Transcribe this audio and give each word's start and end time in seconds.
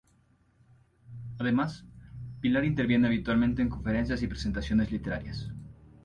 Además, 1.37 1.85
Pilar 2.39 2.65
interviene 2.65 3.05
habitualmente 3.05 3.61
en 3.61 3.69
conferencias 3.69 4.23
y 4.23 4.27
presentaciones 4.27 4.91
literarias. 4.91 5.51